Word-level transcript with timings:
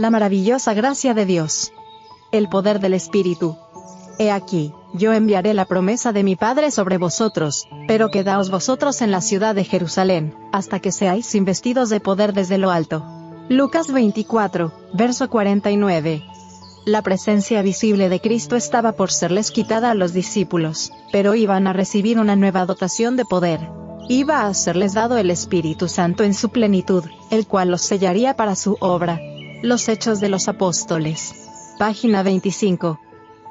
La 0.00 0.08
maravillosa 0.08 0.72
gracia 0.72 1.12
de 1.12 1.26
Dios. 1.26 1.74
El 2.32 2.48
poder 2.48 2.80
del 2.80 2.94
Espíritu. 2.94 3.58
He 4.18 4.30
aquí, 4.30 4.72
yo 4.94 5.12
enviaré 5.12 5.52
la 5.52 5.66
promesa 5.66 6.14
de 6.14 6.22
mi 6.22 6.36
Padre 6.36 6.70
sobre 6.70 6.96
vosotros, 6.96 7.68
pero 7.86 8.10
quedaos 8.10 8.50
vosotros 8.50 9.02
en 9.02 9.10
la 9.10 9.20
ciudad 9.20 9.54
de 9.54 9.64
Jerusalén, 9.64 10.34
hasta 10.52 10.80
que 10.80 10.90
seáis 10.90 11.34
investidos 11.34 11.90
de 11.90 12.00
poder 12.00 12.32
desde 12.32 12.56
lo 12.56 12.70
alto. 12.70 13.04
Lucas 13.50 13.92
24, 13.92 14.72
verso 14.94 15.28
49. 15.28 16.22
La 16.86 17.02
presencia 17.02 17.60
visible 17.60 18.08
de 18.08 18.20
Cristo 18.20 18.56
estaba 18.56 18.92
por 18.92 19.10
serles 19.10 19.50
quitada 19.50 19.90
a 19.90 19.94
los 19.94 20.14
discípulos, 20.14 20.92
pero 21.12 21.34
iban 21.34 21.66
a 21.66 21.74
recibir 21.74 22.18
una 22.18 22.36
nueva 22.36 22.64
dotación 22.64 23.16
de 23.16 23.26
poder. 23.26 23.68
Iba 24.08 24.46
a 24.46 24.54
serles 24.54 24.94
dado 24.94 25.18
el 25.18 25.30
Espíritu 25.30 25.88
Santo 25.88 26.24
en 26.24 26.32
su 26.32 26.48
plenitud, 26.48 27.04
el 27.30 27.46
cual 27.46 27.70
los 27.70 27.82
sellaría 27.82 28.34
para 28.34 28.56
su 28.56 28.78
obra. 28.80 29.20
Los 29.62 29.90
Hechos 29.90 30.20
de 30.20 30.30
los 30.30 30.48
Apóstoles. 30.48 31.34
Página 31.78 32.22
25. 32.22 32.98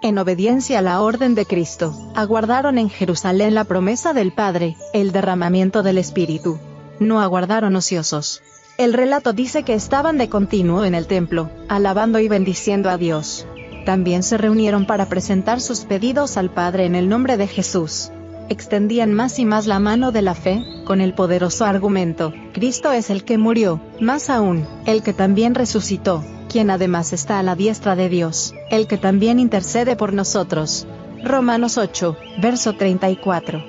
En 0.00 0.16
obediencia 0.16 0.78
a 0.78 0.82
la 0.82 1.02
orden 1.02 1.34
de 1.34 1.44
Cristo, 1.44 1.94
aguardaron 2.14 2.78
en 2.78 2.88
Jerusalén 2.88 3.54
la 3.54 3.64
promesa 3.64 4.14
del 4.14 4.32
Padre, 4.32 4.78
el 4.94 5.12
derramamiento 5.12 5.82
del 5.82 5.98
Espíritu. 5.98 6.58
No 7.00 7.20
aguardaron 7.20 7.76
ociosos. 7.76 8.40
El 8.78 8.94
relato 8.94 9.34
dice 9.34 9.62
que 9.62 9.74
estaban 9.74 10.16
de 10.16 10.30
continuo 10.30 10.86
en 10.86 10.94
el 10.94 11.06
templo, 11.06 11.50
alabando 11.68 12.18
y 12.18 12.28
bendiciendo 12.28 12.88
a 12.88 12.96
Dios. 12.96 13.46
También 13.84 14.22
se 14.22 14.38
reunieron 14.38 14.86
para 14.86 15.06
presentar 15.06 15.60
sus 15.60 15.80
pedidos 15.80 16.38
al 16.38 16.48
Padre 16.48 16.86
en 16.86 16.94
el 16.94 17.10
nombre 17.10 17.36
de 17.36 17.46
Jesús. 17.46 18.10
Extendían 18.50 19.14
más 19.14 19.38
y 19.38 19.44
más 19.44 19.68
la 19.68 19.78
mano 19.78 20.10
de 20.10 20.22
la 20.22 20.34
fe, 20.34 20.64
con 20.84 21.00
el 21.00 21.14
poderoso 21.14 21.64
argumento, 21.64 22.32
Cristo 22.52 22.90
es 22.90 23.08
el 23.08 23.22
que 23.22 23.38
murió, 23.38 23.80
más 24.00 24.28
aún, 24.28 24.66
el 24.86 25.04
que 25.04 25.12
también 25.12 25.54
resucitó, 25.54 26.24
quien 26.48 26.68
además 26.68 27.12
está 27.12 27.38
a 27.38 27.44
la 27.44 27.54
diestra 27.54 27.94
de 27.94 28.08
Dios, 28.08 28.52
el 28.72 28.88
que 28.88 28.96
también 28.96 29.38
intercede 29.38 29.94
por 29.94 30.12
nosotros. 30.12 30.88
Romanos 31.22 31.78
8, 31.78 32.16
verso 32.42 32.72
34. 32.72 33.62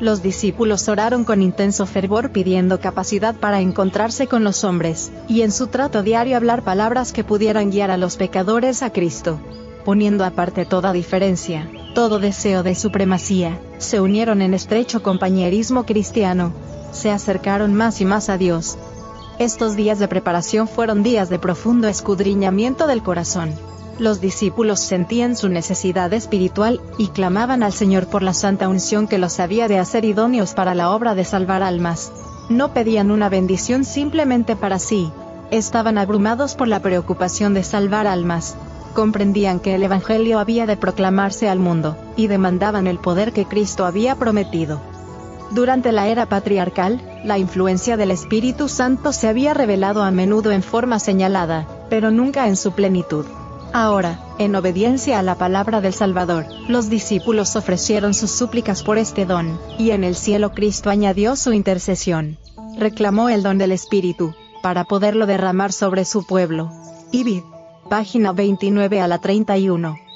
Los 0.00 0.22
discípulos 0.22 0.86
oraron 0.90 1.24
con 1.24 1.40
intenso 1.40 1.86
fervor 1.86 2.30
pidiendo 2.30 2.78
capacidad 2.78 3.34
para 3.34 3.62
encontrarse 3.62 4.26
con 4.26 4.44
los 4.44 4.64
hombres, 4.64 5.10
y 5.28 5.40
en 5.40 5.50
su 5.50 5.68
trato 5.68 6.02
diario 6.02 6.36
hablar 6.36 6.62
palabras 6.62 7.14
que 7.14 7.24
pudieran 7.24 7.70
guiar 7.70 7.90
a 7.90 7.96
los 7.96 8.18
pecadores 8.18 8.82
a 8.82 8.90
Cristo. 8.90 9.40
Poniendo 9.82 10.26
aparte 10.26 10.66
toda 10.66 10.92
diferencia, 10.92 11.70
todo 11.94 12.18
deseo 12.18 12.62
de 12.62 12.74
supremacía, 12.74 13.58
se 13.80 14.00
unieron 14.00 14.42
en 14.42 14.54
estrecho 14.54 15.02
compañerismo 15.02 15.84
cristiano. 15.84 16.52
Se 16.92 17.10
acercaron 17.10 17.74
más 17.74 18.00
y 18.00 18.04
más 18.04 18.28
a 18.28 18.38
Dios. 18.38 18.78
Estos 19.40 19.74
días 19.74 19.98
de 19.98 20.06
preparación 20.06 20.68
fueron 20.68 21.02
días 21.02 21.28
de 21.28 21.40
profundo 21.40 21.88
escudriñamiento 21.88 22.86
del 22.86 23.02
corazón 23.02 23.52
los 24.00 24.20
discípulos 24.20 24.80
sentían 24.80 25.36
su 25.36 25.48
necesidad 25.48 26.12
espiritual, 26.14 26.80
y 26.96 27.08
clamaban 27.08 27.62
al 27.62 27.72
Señor 27.72 28.06
por 28.06 28.22
la 28.22 28.32
santa 28.32 28.68
unción 28.68 29.06
que 29.06 29.18
los 29.18 29.38
había 29.38 29.68
de 29.68 29.78
hacer 29.78 30.04
idóneos 30.04 30.54
para 30.54 30.74
la 30.74 30.90
obra 30.90 31.14
de 31.14 31.24
salvar 31.24 31.62
almas. 31.62 32.10
No 32.48 32.72
pedían 32.72 33.10
una 33.10 33.28
bendición 33.28 33.84
simplemente 33.84 34.56
para 34.56 34.78
sí. 34.78 35.12
Estaban 35.50 35.98
abrumados 35.98 36.54
por 36.54 36.66
la 36.66 36.80
preocupación 36.80 37.52
de 37.54 37.62
salvar 37.62 38.06
almas. 38.06 38.56
Comprendían 38.94 39.60
que 39.60 39.74
el 39.74 39.82
Evangelio 39.82 40.38
había 40.38 40.66
de 40.66 40.76
proclamarse 40.76 41.48
al 41.48 41.58
mundo, 41.58 41.96
y 42.16 42.26
demandaban 42.26 42.86
el 42.86 42.98
poder 42.98 43.32
que 43.32 43.46
Cristo 43.46 43.86
había 43.86 44.16
prometido. 44.16 44.80
Durante 45.52 45.90
la 45.92 46.08
era 46.08 46.26
patriarcal, 46.26 47.00
la 47.24 47.38
influencia 47.38 47.96
del 47.96 48.10
Espíritu 48.10 48.68
Santo 48.68 49.12
se 49.12 49.28
había 49.28 49.52
revelado 49.52 50.02
a 50.02 50.10
menudo 50.10 50.52
en 50.52 50.62
forma 50.62 50.98
señalada, 50.98 51.66
pero 51.88 52.10
nunca 52.10 52.46
en 52.46 52.56
su 52.56 52.72
plenitud. 52.72 53.26
Ahora, 53.72 54.20
en 54.38 54.54
obediencia 54.56 55.18
a 55.18 55.22
la 55.22 55.36
palabra 55.36 55.80
del 55.80 55.92
Salvador, 55.92 56.46
los 56.68 56.88
discípulos 56.88 57.54
ofrecieron 57.56 58.14
sus 58.14 58.30
súplicas 58.30 58.82
por 58.82 58.98
este 58.98 59.26
don, 59.26 59.60
y 59.78 59.90
en 59.90 60.02
el 60.02 60.16
cielo 60.16 60.52
Cristo 60.52 60.90
añadió 60.90 61.36
su 61.36 61.52
intercesión. 61.52 62.38
Reclamó 62.76 63.28
el 63.28 63.42
don 63.42 63.58
del 63.58 63.72
Espíritu, 63.72 64.34
para 64.62 64.84
poderlo 64.84 65.26
derramar 65.26 65.72
sobre 65.72 66.04
su 66.04 66.26
pueblo. 66.26 66.70
Ibid. 67.12 67.42
Página 67.90 68.32
29 68.32 69.00
a 69.00 69.08
la 69.08 69.18
31. 69.18 70.09